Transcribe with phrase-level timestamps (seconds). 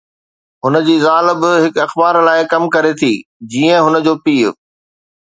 [0.63, 3.13] هن جي زال به هڪ اخبار لاءِ ڪم ڪري ٿي،
[3.51, 4.49] جيئن هن جو پيءُ